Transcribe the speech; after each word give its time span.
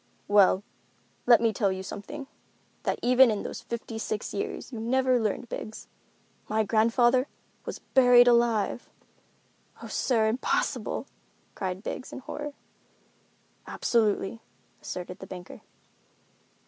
"Well, 0.27 0.63
let 1.27 1.41
me 1.41 1.53
tell 1.53 1.71
you 1.71 1.83
something, 1.83 2.25
that 2.81 2.97
even 3.03 3.29
in 3.29 3.43
those 3.43 3.61
fifty 3.61 3.99
six 3.99 4.33
years 4.33 4.71
you 4.73 4.79
never 4.79 5.19
learned, 5.19 5.47
Biggs. 5.47 5.87
My 6.49 6.63
grandfather 6.63 7.27
was 7.67 7.77
buried 7.77 8.27
alive!" 8.27 8.89
"Oh, 9.83 9.87
sir! 9.87 10.27
Impossible!" 10.27 11.05
cried 11.53 11.83
Biggs, 11.83 12.11
in 12.11 12.17
horror. 12.17 12.53
"Absolutely," 13.67 14.41
asserted 14.81 15.19
the 15.19 15.27
banker. 15.27 15.61